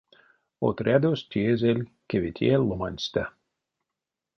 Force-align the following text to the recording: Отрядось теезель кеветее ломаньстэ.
Отрядось 0.67 1.27
теезель 1.31 1.85
кеветее 2.09 2.57
ломаньстэ. 2.69 3.23